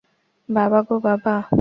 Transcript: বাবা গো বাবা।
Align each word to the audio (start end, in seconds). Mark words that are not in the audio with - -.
বাবা 0.49 0.79
গো 0.87 0.95
বাবা। 0.99 1.35